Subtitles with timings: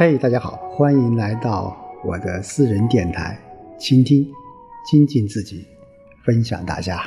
[0.00, 3.36] 嘿，大家好，欢迎来到我的私人电台，
[3.80, 4.32] 倾听、
[4.88, 5.66] 精进自己，
[6.24, 7.02] 分享大家。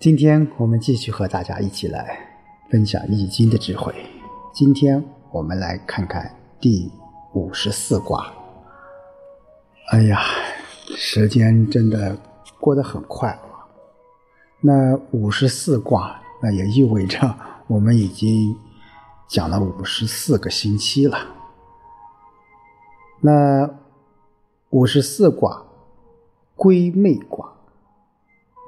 [0.00, 2.18] 今天我们继续和大家一起来
[2.72, 3.94] 分享《易经》的智慧。
[4.52, 5.00] 今天
[5.30, 6.28] 我们来看看
[6.60, 6.90] 第
[7.34, 8.26] 五十四卦。
[9.92, 10.20] 哎呀，
[10.96, 12.18] 时间真的
[12.58, 13.62] 过得很快啊！
[14.60, 17.32] 那五十四卦，那也意味着
[17.68, 18.56] 我们已经。
[19.32, 21.16] 讲了五十四个星期了，
[23.18, 23.66] 那
[24.68, 25.64] 五十四卦
[26.54, 27.50] 归妹卦，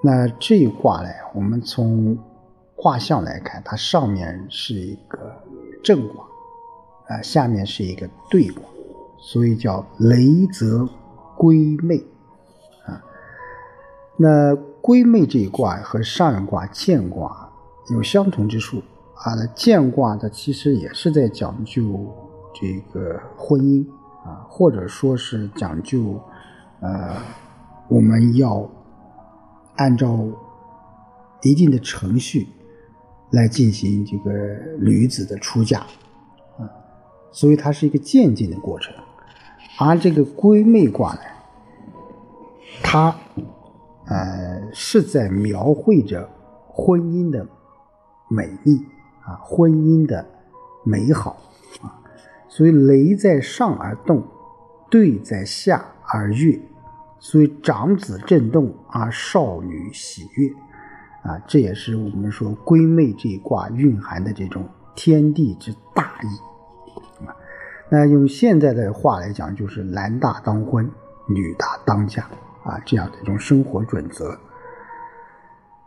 [0.02, 2.16] 那这一卦呢，我们从
[2.74, 5.18] 卦象来看，它上面是一个
[5.82, 6.24] 正卦，
[7.08, 8.64] 啊，下面是一个兑卦，
[9.18, 10.88] 所以叫雷泽
[11.36, 12.02] 归妹
[12.86, 13.04] 啊。
[14.16, 17.52] 那归妹这一卦和上一卦见卦
[17.90, 18.80] 有相同之处。
[19.16, 22.12] 啊，那见卦的其实也是在讲究
[22.52, 23.86] 这个婚姻
[24.24, 26.20] 啊，或者说是讲究，
[26.80, 27.16] 呃，
[27.88, 28.68] 我们要
[29.76, 30.18] 按照
[31.42, 32.48] 一定的程序
[33.30, 34.30] 来进行这个
[34.78, 35.80] 女子的出嫁
[36.58, 36.68] 啊，
[37.32, 38.92] 所以它是一个渐进的过程。
[39.78, 41.20] 而这个闺妹卦呢，
[42.82, 43.14] 它
[44.06, 46.28] 呃是在描绘着
[46.68, 47.46] 婚姻的
[48.28, 48.84] 美丽。
[49.26, 50.24] 啊，婚姻的
[50.84, 51.36] 美好
[51.82, 51.96] 啊，
[52.48, 54.22] 所以雷在上而动，
[54.90, 56.60] 兑在下而悦，
[57.18, 60.48] 所以长子震动而少女喜悦
[61.22, 67.34] 啊，这也是我们说闺妹这一卦蕴含的这种天地之大义啊。
[67.88, 70.90] 那用现在的话来讲，就是男大当婚，
[71.28, 72.22] 女大当嫁
[72.62, 74.38] 啊，这样的一种生活准则。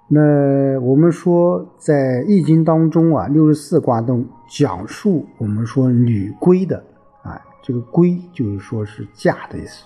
[0.10, 6.82] 那我们说，在《易经》当中啊，六十四卦中讲述我们说女归的
[7.23, 9.86] 啊，这个归就是说是嫁的意思。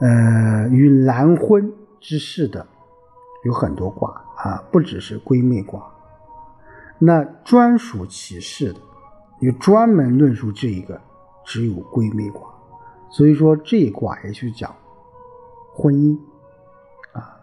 [0.00, 1.70] 呃，与男婚
[2.00, 2.66] 之事的
[3.44, 5.86] 有很多卦啊，不只是闺妹卦。
[6.98, 8.80] 那专属其事的，
[9.40, 10.98] 有专门论述这一个，
[11.44, 12.48] 只有闺妹卦。
[13.10, 14.74] 所以说这一卦也去讲
[15.74, 16.16] 婚姻
[17.12, 17.36] 啊，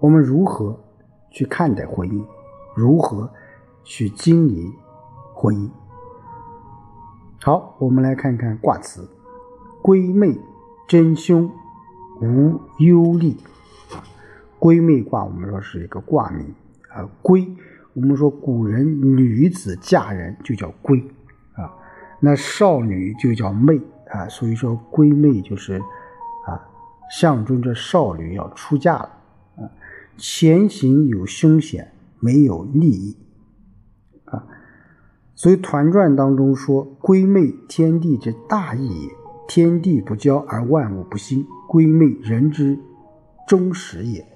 [0.00, 0.74] 我们如何？
[1.30, 2.24] 去看待婚姻，
[2.74, 3.30] 如何
[3.84, 4.72] 去经营
[5.34, 5.70] 婚姻？
[7.40, 9.08] 好，我们来看看卦辞：
[9.82, 10.38] 闺妹
[10.86, 11.50] 真凶，
[12.20, 13.36] 无忧虑。
[14.58, 16.52] 闺妹卦，我们说是一个卦名
[16.88, 17.08] 啊。
[17.22, 17.48] 闺，
[17.92, 21.04] 我们说古人女子嫁人就叫闺
[21.54, 21.72] 啊，
[22.18, 23.80] 那少女就叫妹
[24.10, 25.80] 啊，所以说闺妹就是
[26.44, 26.60] 啊，
[27.08, 29.10] 象征着少女要出嫁了。
[30.18, 33.16] 前行有凶险，没有利益
[34.24, 34.44] 啊。
[35.36, 39.10] 所以《团传》当中说：“归妹，天地之大义也。
[39.46, 42.76] 天地不交而万物不兴，归妹人之
[43.46, 44.26] 终始也。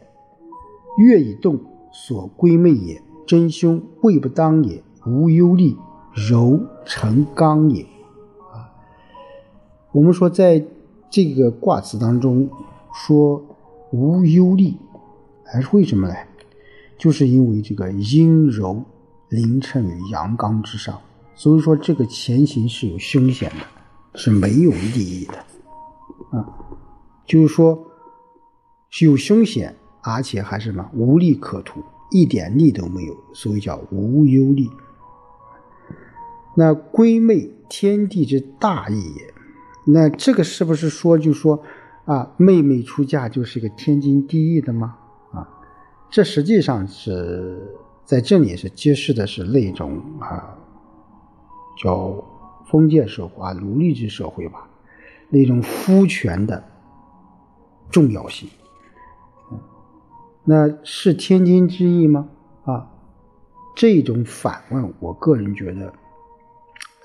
[0.99, 1.59] 月以动，
[1.93, 3.03] 所归妹也。
[3.27, 4.85] 真凶，位不当也。
[5.05, 5.75] 无忧虑，
[6.15, 7.83] 柔成刚也。”
[8.55, 8.71] 啊，
[9.91, 10.65] 我们说在
[11.11, 12.49] 这个卦辞当中
[12.95, 13.45] 说
[13.91, 14.75] 无忧虑。
[15.53, 16.15] 还是为什么呢？
[16.99, 18.83] 就是因为这个阴柔
[19.29, 20.99] 凌称于阳刚之上，
[21.35, 25.35] 所以说这个前行是有凶险的，是没有利益的，
[26.31, 26.47] 啊，
[27.27, 27.87] 就是说
[28.89, 34.71] 是有凶险，而且还是什么无利可图，一点利都没有，所以叫无忧利。
[36.55, 39.35] 那闺妹天地之大义也，
[39.87, 41.63] 那这个是不是说就说
[42.05, 44.99] 啊，妹妹出嫁就是一个天经地义的吗？
[46.13, 47.59] 这实际上是
[48.05, 50.59] 在这里是揭示的是那种啊，
[51.83, 52.23] 叫
[52.67, 54.69] 封建社会啊，奴隶制社会吧，
[55.31, 56.63] 那种夫权的
[57.91, 58.47] 重要性。
[60.45, 62.29] 那是天经之义吗？
[62.65, 62.91] 啊，
[63.75, 65.95] 这种反问，我个人觉得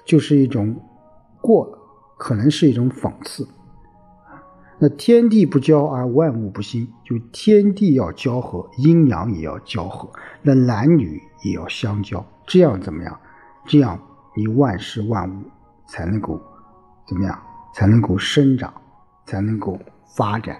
[0.03, 0.75] 就是一种
[1.39, 1.79] 过，
[2.17, 3.47] 可能是一种讽刺。
[4.79, 10.07] 那天地不交而万物不兴，就天地要交合，阴阳也要交合，
[10.41, 13.19] 那男女也要相交，这样怎么样？
[13.65, 14.00] 这样
[14.35, 15.44] 你万事万物
[15.88, 16.39] 才能够
[17.07, 17.41] 怎么样？
[17.74, 18.74] 才能够生长，
[19.25, 19.79] 才能够
[20.15, 20.59] 发展。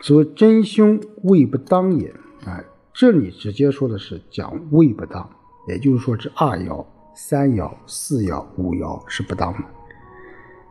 [0.00, 2.08] 所以真凶位不当也
[2.46, 2.64] 啊，
[2.94, 5.28] 这里直接说的是讲位不当，
[5.68, 6.84] 也就是说这二爻、
[7.14, 9.58] 三爻、四爻、五爻是不当的。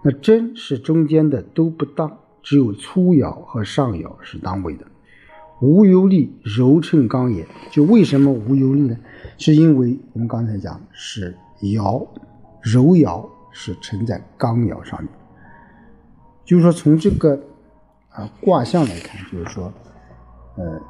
[0.01, 4.85] 那真是中间的都不当，只有粗爻和上爻是当位的。
[5.61, 7.45] 无忧虑，柔称刚也。
[7.69, 8.97] 就为什么无忧虑呢？
[9.37, 12.07] 是因为我们刚才讲是爻
[12.61, 15.11] 柔爻是沉在刚爻上面。
[16.45, 17.37] 就是说，从这个
[18.09, 19.71] 啊卦象来看，就是说，
[20.55, 20.81] 呃，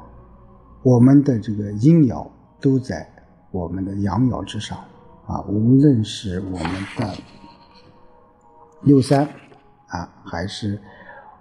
[0.84, 2.24] 我们的这个阴爻
[2.60, 3.06] 都在
[3.50, 4.78] 我们的阳爻之上
[5.26, 7.12] 啊，无论是我们的
[8.82, 9.28] 六三
[9.88, 10.80] 啊，还是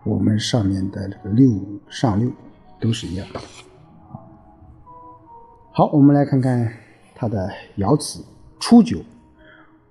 [0.03, 2.31] 我们上面的这个六五上六，
[2.79, 3.27] 都是一样。
[5.71, 6.71] 好，我们来看看
[7.15, 8.23] 它的爻辞：
[8.59, 8.99] 初九。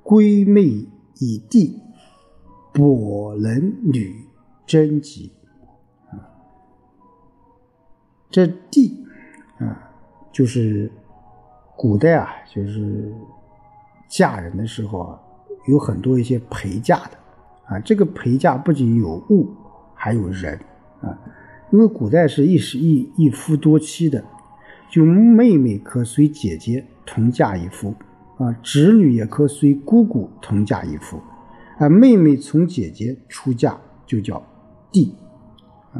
[0.02, 0.62] 归妹
[1.18, 1.82] 以地，
[2.72, 4.26] 伯能女
[4.66, 5.30] 贞吉。
[8.30, 9.06] 这地
[9.58, 9.90] 啊，
[10.32, 10.90] 就是
[11.76, 13.12] 古代啊，就是
[14.08, 15.20] 嫁人的时候啊，
[15.66, 17.18] 有很多一些陪嫁的
[17.68, 17.78] 啊。
[17.80, 19.48] 这个陪嫁不仅有物，
[19.94, 20.58] 还有人
[21.00, 21.18] 啊。
[21.70, 24.24] 因为古代是一时一一夫多妻的，
[24.90, 27.94] 就妹妹可随姐姐同嫁一夫。
[28.38, 31.20] 啊，侄女也可随姑姑同嫁一夫，
[31.78, 33.76] 啊，妹妹从姐姐出嫁
[34.06, 34.40] 就叫
[34.92, 35.12] 弟，
[35.92, 35.98] 啊，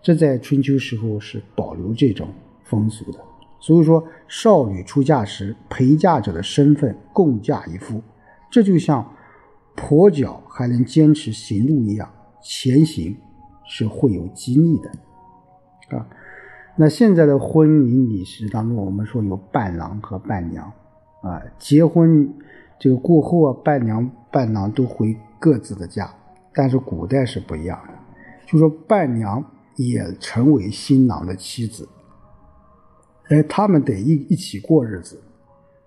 [0.00, 2.28] 这在春秋时候是保留这种
[2.62, 3.18] 风俗的。
[3.58, 8.00] 所以说，少女出嫁时，陪嫁者的身份共嫁一夫，
[8.48, 9.12] 这就像
[9.76, 12.08] 跛脚还能坚持行路一样，
[12.42, 13.16] 前行
[13.64, 16.06] 是会有激励的，啊，
[16.76, 20.70] 那现在的婚礼礼式当中，我们说有伴郎和伴娘。
[21.22, 22.28] 啊，结婚
[22.80, 26.12] 这个过后啊，伴娘伴郎都回各自的家，
[26.52, 27.94] 但是古代是不一样的，
[28.44, 29.44] 就说伴娘
[29.76, 31.88] 也成为新郎的妻子，
[33.28, 35.22] 哎，他们得一一起过日子，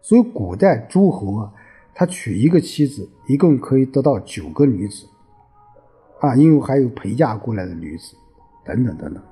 [0.02, 1.54] 所以古代诸侯啊，
[1.96, 5.08] 他娶一个妻子，一共可以得到九个女子，
[6.20, 8.16] 啊，因为还有陪嫁过来的女子，
[8.64, 9.24] 等等等等，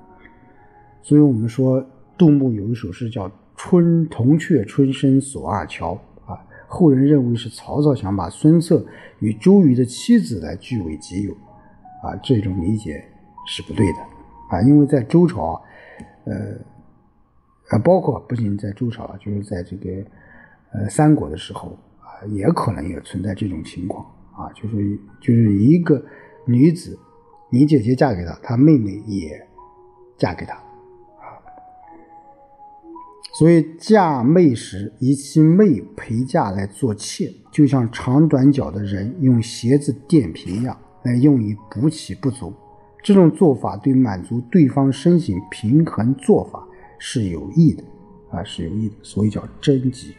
[1.02, 1.86] 所以我们说
[2.18, 3.30] 杜牧有一首诗叫。
[3.56, 5.92] 春铜雀春深锁二乔
[6.26, 8.84] 啊，后人认为是曹操想把孙策
[9.20, 11.32] 与周瑜的妻子来据为己有。
[12.02, 13.02] 啊，这种理解
[13.46, 13.98] 是不对的。
[14.50, 15.62] 啊，因为在周朝，
[16.24, 16.34] 呃，
[17.68, 20.04] 啊，包括不仅在周朝，就是在这个
[20.72, 21.78] 呃三国的时候，
[22.28, 26.04] 也可能也存在这种情况啊，就是就是一个
[26.46, 26.98] 女子，
[27.50, 29.46] 你姐姐嫁给他，他妹妹也
[30.16, 30.54] 嫁给他。
[30.54, 30.62] 啊
[33.36, 42.52] 所以嫁妹时，以其妹陪嫁来做妾，就像长短脚的人用鞋子垫平一样，来用以补起不足。
[43.02, 46.64] 这种做法对满足对方身形平衡做法
[46.98, 47.82] 是有益的，
[48.30, 50.14] 啊，是有益的，所以叫贞吉。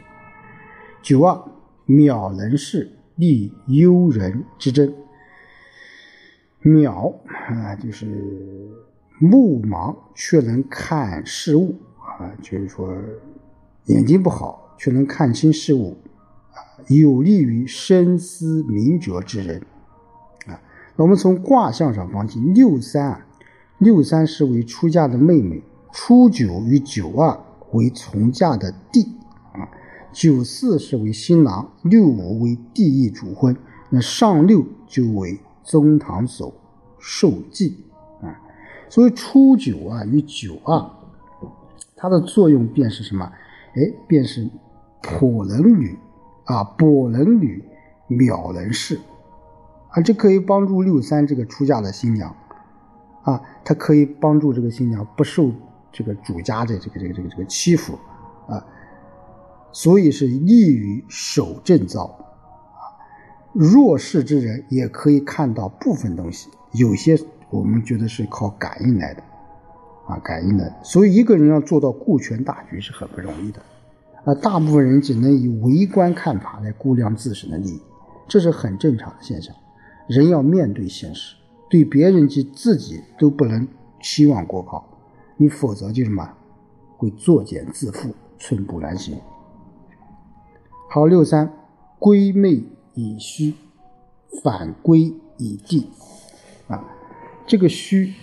[1.01, 1.41] 九二，
[1.87, 4.93] 渺能事，立幽人之贞。
[6.63, 8.05] 渺啊，就是
[9.19, 11.75] 目盲却能看事物。
[12.17, 12.95] 啊，就是说，
[13.87, 15.97] 眼睛不好却能看清事物，
[16.53, 19.61] 啊，有利于深思明哲之人，
[20.45, 20.61] 啊。
[20.95, 23.27] 那我们从卦象上分析，六三啊，
[23.79, 25.61] 六三是为出嫁的妹妹，
[25.91, 27.37] 初九与九二
[27.73, 29.05] 为从嫁的弟，
[30.15, 33.53] 九四是为新郎，六五为弟役主婚，
[33.89, 36.53] 那上六就为宗堂所
[36.97, 37.83] 受祭，
[38.21, 38.39] 啊，
[38.87, 40.89] 所以初九啊与九二。
[41.97, 43.29] 它的作用便是什么？
[43.75, 44.49] 哎，便是
[45.01, 45.99] 颇能女
[46.45, 47.61] 啊，跛能女，
[48.07, 48.97] 秒能事
[49.89, 52.33] 啊，这可以帮助六三这个出嫁的新娘
[53.23, 55.51] 啊，它可以帮助这个新娘不受
[55.91, 57.99] 这个主家的这个这个这个这个欺负
[58.47, 58.65] 啊，
[59.75, 62.05] 所以是利于守正造
[62.71, 62.95] 啊。
[63.51, 69.21] 弱势之人也可以看到部分东西，有些我们觉得是靠感应来的。
[70.07, 73.59] 啊，感应的，所以一个人要做到顾全大局是很不容易的，
[74.23, 77.81] 啊，大部分人只能以围观看法来估量自身的利益，
[78.27, 79.53] 这是很正常的现象。
[80.07, 81.35] 人要面对现实，
[81.71, 83.67] 对别人及自己都不能
[83.99, 84.85] 期望过高，
[85.37, 86.29] 你否则就什么，
[86.97, 89.19] 会作茧自缚，寸步难行。
[90.95, 91.51] 好，六三，
[91.99, 93.53] 归妹以虚，
[94.41, 95.89] 反归以地，
[96.69, 96.81] 啊，
[97.45, 98.13] 这个虚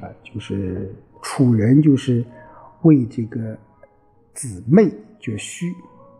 [0.00, 0.94] 啊，就是。
[1.20, 2.24] 楚人就是
[2.84, 3.58] 为这个
[4.32, 5.74] 姊妹就虚，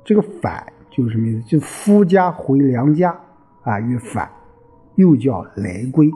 [0.05, 1.43] 这个反就是什么意思？
[1.49, 3.19] 就夫家回娘家
[3.63, 4.31] 啊，曰反，
[4.97, 6.11] 又叫来归。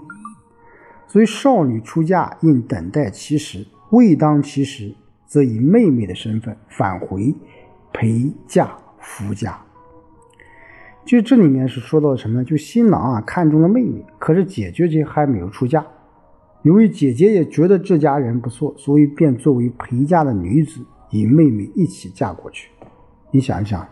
[1.08, 7.34] 所以少女出嫁应等待其时，未当其时，则以妹妹的身份返回
[7.94, 9.58] 陪嫁夫家。
[11.06, 12.44] 就这里面是说到什么呢？
[12.44, 15.86] 就新郎啊看中了妹妹，可是姐姐姐还没有出嫁。
[16.62, 22.72] 由于姐姐也觉得这家人不错，所以便作为陪嫁的女子，与妹妹一起嫁过去。
[23.30, 23.86] 你想一想，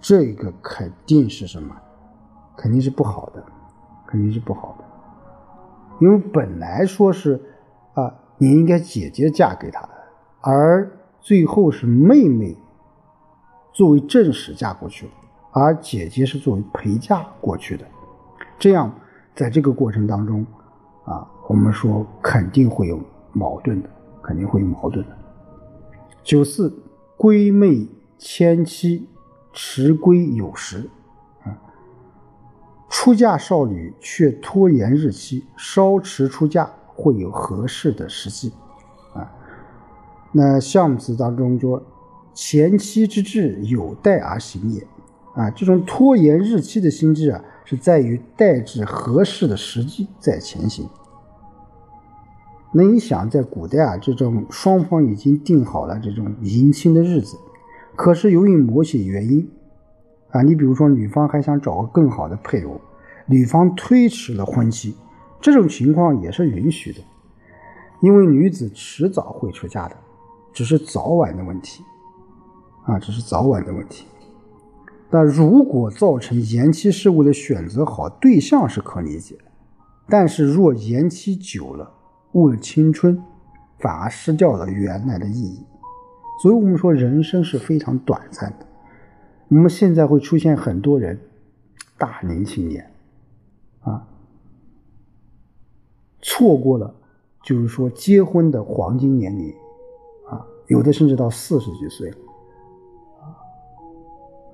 [0.00, 1.76] 这个肯定是什么？
[2.56, 3.44] 肯定是不好的，
[4.04, 4.84] 肯定是不好的。
[6.00, 7.40] 因为本来说是
[7.94, 9.90] 啊，你应该姐姐嫁给他的，
[10.40, 12.56] 而最后是妹妹
[13.72, 15.12] 作为正室嫁过去了，
[15.58, 17.84] 而姐姐是作为陪嫁过去的。
[18.58, 18.92] 这样，
[19.34, 20.44] 在这个过程当中
[21.04, 23.00] 啊，我们说肯定会有
[23.32, 23.88] 矛盾的，
[24.22, 25.16] 肯定会有矛盾的。
[26.22, 26.72] 九四，
[27.16, 27.86] 闺妹
[28.18, 29.08] 迁妻，
[29.52, 30.88] 迟归有时。
[32.90, 38.50] 出嫁少女却拖延日期，稍迟出嫁会有合适的时机，
[39.12, 39.30] 啊，
[40.32, 41.82] 那项子当中说，
[42.32, 44.86] 前妻之志有待而行也，
[45.38, 50.88] 啊，这种拖延日期的心智啊，是在于待至合适的时机再前行。
[52.72, 57.36] 那你想，在古代啊，这种双方已经定好了这种迎亲的日子，
[57.94, 59.48] 可是由于某些原因。
[60.30, 62.80] 啊，你比如说，女方还想找个更好的配偶，
[63.26, 64.94] 女方推迟了婚期，
[65.40, 67.00] 这种情况也是允许的，
[68.00, 69.96] 因为女子迟早会出嫁的，
[70.52, 71.82] 只是早晚的问题，
[72.84, 74.04] 啊，只是早晚的问题。
[75.10, 79.38] 那如果造成延期是为了选择好对象是可理解，
[80.08, 81.90] 但是若延期久了，
[82.32, 83.22] 误了青春，
[83.78, 85.64] 反而失掉了原来的意义。
[86.42, 88.66] 所以我们说，人生是非常短暂的。
[89.48, 91.18] 我们现在会出现很多人，
[91.96, 92.92] 大龄青年，
[93.80, 94.06] 啊，
[96.20, 96.94] 错过了，
[97.42, 99.50] 就是说结婚的黄金年龄，
[100.28, 102.16] 啊，有的甚至到四十几岁了，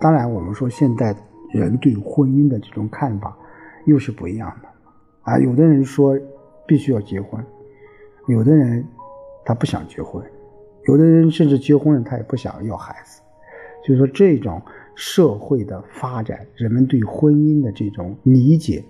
[0.01, 1.15] 当然我们说现代
[1.53, 3.37] 人对婚姻的这种看法
[3.87, 4.69] 又是不一样的，
[5.23, 6.19] 啊，有的人说
[6.67, 7.45] 必须要结婚，
[8.29, 8.87] 有的人
[9.45, 10.25] 他不想结婚，
[10.87, 13.21] 有的人甚至结婚了他也不想要孩子，
[13.83, 14.61] 就是说这种。
[14.97, 18.85] 社会的发展，人们对婚姻的这种理解，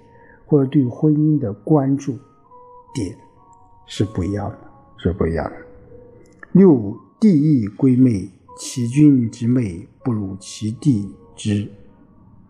[0.44, 2.12] 或者对婚姻的关注
[2.92, 3.16] 点
[3.86, 4.58] 是不一样的，
[4.98, 5.56] 是不一样的。
[6.52, 11.68] 六弟义归妹，其君之妹不如其弟之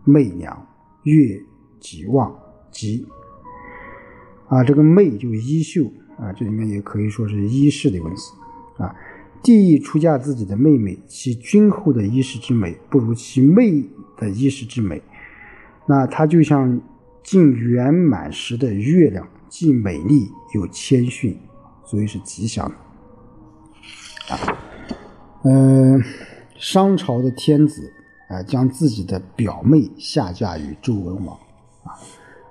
[0.04, 0.66] 媚娘，
[1.04, 1.40] 悦
[1.80, 2.37] 己忘
[2.70, 3.06] 吉。
[4.49, 8.94] 啊，这个媚就是衣袖啊，这里面也可以说是衣饰的意思啊。
[9.42, 13.84] 弟意出嫁自己的妹妹，其君后的衣饰之美不如其妹
[14.16, 15.02] 的衣饰之美。
[15.87, 16.80] 那她就像
[17.23, 21.38] 近圆满时的月亮，既美丽又谦逊，
[21.84, 22.75] 所以是吉祥的。
[24.34, 24.58] 啊，
[25.44, 26.02] 嗯，
[26.64, 27.92] 商朝的天子
[28.26, 31.37] 啊，将自己的表妹下嫁于周文王。
[31.83, 31.92] 啊，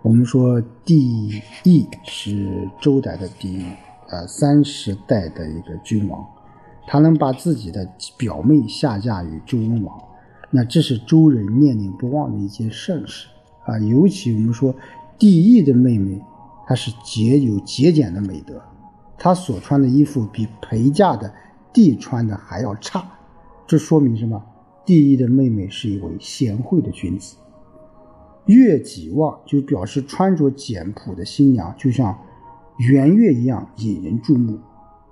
[0.03, 3.65] 我们说帝义是周代的第
[4.09, 6.23] 呃三十代的一个君王。
[6.85, 9.99] 他能把自己的表妹下嫁于周文王，
[10.51, 13.27] 那这是周人念念不忘的一件盛事
[13.65, 13.79] 啊！
[13.79, 14.75] 尤其我们说
[15.17, 16.21] 帝义的妹妹，
[16.67, 18.61] 她是节有节俭的美德，
[19.17, 21.33] 她所穿的衣服比陪嫁的
[21.73, 23.03] 帝穿的还要差，
[23.73, 24.39] 这说明什么？
[24.85, 27.37] 帝义的妹妹是一位贤惠的君子。
[28.45, 32.15] 月己望就表示穿着简朴的新娘就像
[32.77, 34.59] 圆月一样引人注目，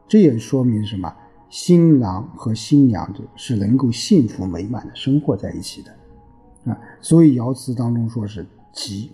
[0.08, 1.12] 这也说明什么？
[1.50, 9.10] 新郎和新娘子是能够幸福美满的生活在一起的，啊，所以爻辞当中说是吉，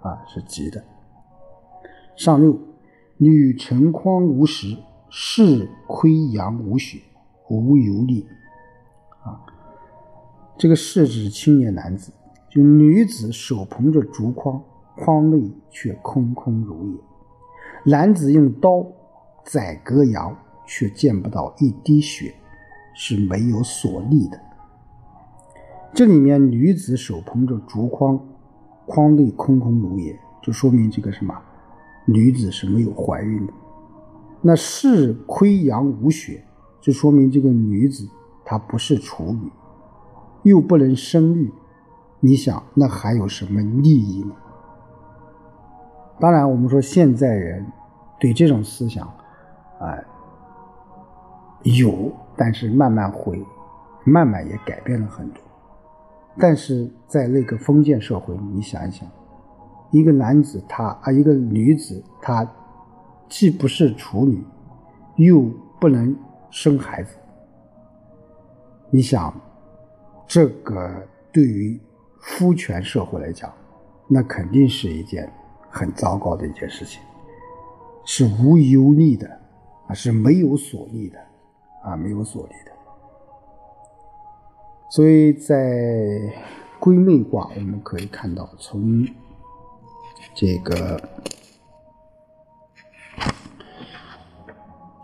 [0.00, 0.82] 啊是吉的。
[2.16, 2.58] 上六，
[3.18, 4.76] 女成筐无实，
[5.08, 6.98] 士亏阳无血，
[7.48, 8.43] 无游历，啊，
[10.56, 12.12] 这个是指青年男子，
[12.48, 14.62] 就女子手捧着竹筐，
[14.96, 16.98] 筐内却空空如也；
[17.84, 18.86] 男子用刀
[19.44, 20.36] 宰割羊。
[20.66, 22.34] 却见不到一滴血，
[22.94, 24.40] 是没有所立的。
[25.92, 28.18] 这里面女子手捧着竹筐，
[28.86, 31.38] 筐内空空如也，就说明这个什么？
[32.06, 33.52] 女子是没有怀孕的。
[34.40, 36.42] 那是亏阳无血，
[36.80, 38.08] 就说明这个女子
[38.42, 39.50] 她不是处女，
[40.44, 41.52] 又不能生育。
[42.20, 44.34] 你想，那还有什么利益呢？
[46.20, 47.66] 当然，我们说现在人
[48.20, 49.12] 对这种思想，
[49.80, 50.04] 哎。
[51.64, 53.42] 有，但是慢慢会，
[54.04, 55.42] 慢慢也改变了很多。
[56.38, 59.08] 但是在那个封建社会，你想一想，
[59.90, 62.46] 一个男子他啊，一个女子她，
[63.30, 64.44] 既不是处女，
[65.16, 66.14] 又不能
[66.50, 67.16] 生孩子。
[68.90, 69.34] 你想，
[70.26, 71.80] 这个对于
[72.20, 73.52] 夫权社会来讲，
[74.08, 75.32] 那肯定是一件
[75.70, 77.02] 很糟糕的一件事情，
[78.04, 79.28] 是无忧利的
[79.88, 81.18] 啊，是没有所利的。
[81.84, 82.72] 啊，没有所立的。
[84.88, 86.18] 所以在
[86.80, 89.06] 归妹卦，我们可以看到，从
[90.34, 90.98] 这个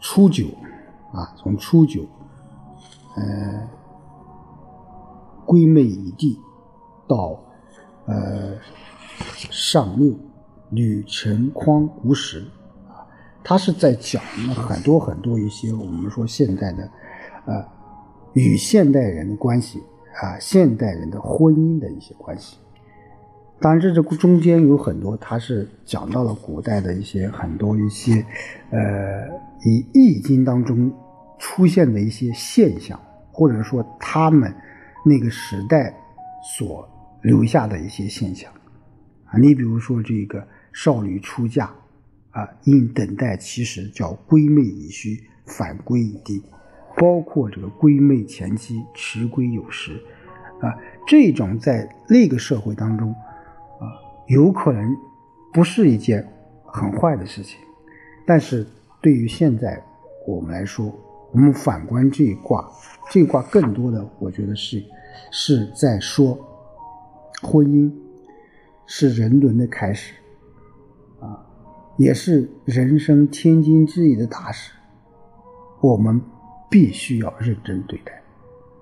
[0.00, 0.46] 初九
[1.12, 2.06] 啊，从初九，
[3.16, 3.68] 呃，
[5.50, 6.38] 归妹已地，
[7.08, 7.36] 到
[8.06, 8.54] 呃
[9.50, 10.14] 上六，
[10.70, 12.38] 履辰匡无史
[12.86, 13.02] 啊，
[13.42, 14.22] 他是在讲
[14.54, 16.88] 很多很多一些我们说现代的
[17.46, 17.64] 呃
[18.34, 19.80] 与现代人的关系
[20.22, 22.56] 啊，现代人的婚姻的一些关系。
[23.60, 28.24] 当然，这这中间有很多，他是讲到了古代的一些很多一些，
[28.70, 29.28] 呃，
[29.64, 30.92] 以《易经》当中
[31.40, 32.96] 出现的一些现象，
[33.32, 34.54] 或者说他们
[35.04, 35.94] 那个时代
[36.42, 36.88] 所
[37.22, 38.52] 留下的一些现象
[39.26, 39.38] 啊。
[39.38, 41.70] 你比如说这个少女出嫁
[42.30, 46.42] 啊，应等待其时，叫归妹已虚，反归已地；
[46.96, 50.00] 包括这个归妹前期迟归有时
[50.60, 50.76] 啊，
[51.06, 53.10] 这种在那个社会当中。
[53.10, 54.96] 啊有可能
[55.52, 56.24] 不是一件
[56.64, 57.58] 很坏的事情，
[58.24, 58.64] 但是
[59.00, 59.82] 对于现在
[60.24, 60.96] 我们来说，
[61.32, 62.68] 我们反观这一卦，
[63.10, 64.82] 这一卦更多的，我觉得是
[65.30, 66.38] 是在说
[67.42, 67.92] 婚姻
[68.86, 70.14] 是人伦的开始，
[71.20, 71.46] 啊，
[71.96, 74.72] 也是人生天经之义的大事，
[75.80, 76.20] 我们
[76.68, 78.22] 必须要认真对待，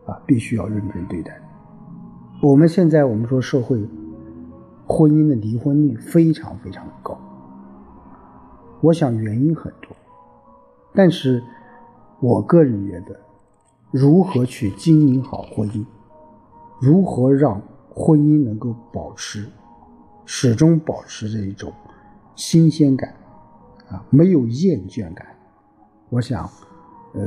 [0.07, 1.39] 啊，必须要认真对待。
[2.43, 3.79] 我们现在我们说社会。
[4.91, 7.21] 婚姻的离婚率非常非常的高，
[8.81, 9.95] 我想原因很多，
[10.95, 11.43] 但是
[12.21, 13.19] 我个人觉得，
[13.91, 15.85] 如何去经营好婚姻，
[16.81, 17.61] 如何让
[17.91, 19.49] 婚姻能够保持
[20.25, 21.73] 始终保持着一种
[22.35, 23.15] 新鲜感
[23.89, 25.27] 啊，没有厌倦感，
[26.11, 26.49] 我想，
[27.15, 27.23] 呃，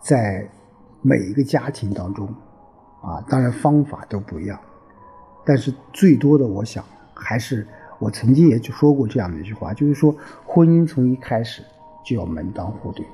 [0.00, 0.48] 在
[1.00, 2.26] 每一个家庭当中
[3.00, 4.58] 啊，当然方法都不一样。
[5.46, 7.66] 但是最多的，我想还是
[7.98, 10.14] 我曾经也就说过这样的一句话，就是说
[10.46, 11.62] 婚姻从一开始
[12.04, 13.04] 就要门当户对。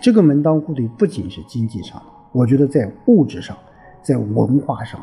[0.00, 3.56] 这个门当户对不仅是经济上的，我觉得在物质上、
[4.02, 5.02] 在文化上、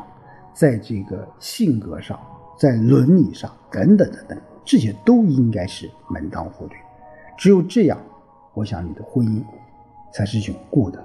[0.52, 2.18] 在这个性格上、
[2.58, 6.76] 在伦理上等等等等，这些都应该是门当户对。
[7.36, 7.98] 只有这样，
[8.54, 9.42] 我想你的婚姻
[10.12, 11.02] 才是永固的，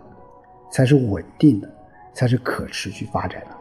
[0.70, 1.70] 才是稳定的，
[2.14, 3.52] 才是可持续发展的。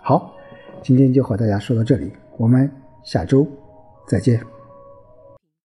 [0.00, 0.32] 好。
[0.80, 2.70] 今天就和大家说到这里，我们
[3.02, 3.44] 下周
[4.06, 4.57] 再见。